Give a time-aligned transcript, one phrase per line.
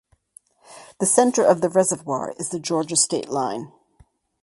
[0.99, 3.71] The center of the reservoir is the Georgia state line.